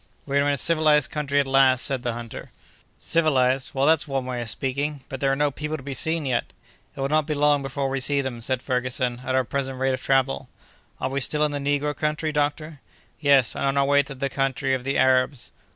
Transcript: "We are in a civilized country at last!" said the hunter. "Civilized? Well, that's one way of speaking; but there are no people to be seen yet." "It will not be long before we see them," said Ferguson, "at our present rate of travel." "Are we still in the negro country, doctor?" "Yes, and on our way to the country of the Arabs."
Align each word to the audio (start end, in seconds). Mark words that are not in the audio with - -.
"We 0.25 0.39
are 0.39 0.47
in 0.47 0.47
a 0.47 0.57
civilized 0.57 1.11
country 1.11 1.39
at 1.39 1.45
last!" 1.45 1.85
said 1.85 2.01
the 2.01 2.13
hunter. 2.13 2.49
"Civilized? 2.97 3.75
Well, 3.75 3.85
that's 3.85 4.07
one 4.07 4.25
way 4.25 4.41
of 4.41 4.49
speaking; 4.49 5.01
but 5.09 5.19
there 5.19 5.31
are 5.31 5.35
no 5.35 5.51
people 5.51 5.77
to 5.77 5.83
be 5.83 5.93
seen 5.93 6.25
yet." 6.25 6.53
"It 6.95 6.99
will 7.01 7.07
not 7.07 7.27
be 7.27 7.35
long 7.35 7.61
before 7.61 7.87
we 7.87 7.99
see 7.99 8.19
them," 8.19 8.41
said 8.41 8.63
Ferguson, 8.63 9.21
"at 9.23 9.35
our 9.35 9.43
present 9.43 9.77
rate 9.77 9.93
of 9.93 10.01
travel." 10.01 10.49
"Are 10.99 11.09
we 11.11 11.19
still 11.21 11.45
in 11.45 11.51
the 11.51 11.59
negro 11.59 11.95
country, 11.95 12.31
doctor?" 12.31 12.79
"Yes, 13.19 13.53
and 13.55 13.63
on 13.63 13.77
our 13.77 13.85
way 13.85 14.01
to 14.01 14.15
the 14.15 14.27
country 14.27 14.73
of 14.73 14.83
the 14.83 14.97
Arabs." 14.97 15.51